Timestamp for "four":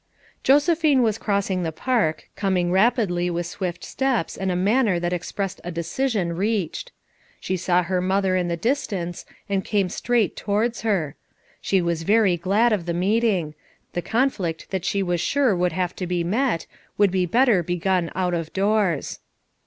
13.53-13.53